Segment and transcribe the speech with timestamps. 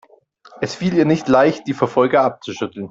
[0.61, 2.79] Es fiel ihr nicht leicht, die Verfolger abzuschütteln.